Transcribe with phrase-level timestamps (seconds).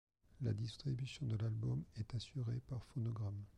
[0.41, 3.35] La distribution de l'album est assurée par Phonogram.